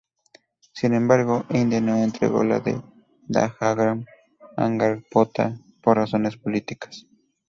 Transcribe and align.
Sin 0.71 0.95
embargo, 0.95 1.45
India 1.51 1.79
no 1.79 1.95
entregó 1.95 2.43
la 2.43 2.59
de 2.59 2.81
Dahagram–Angarpota 3.27 5.59
por 5.79 5.97
razones 5.97 6.37
políticas. 6.37 7.05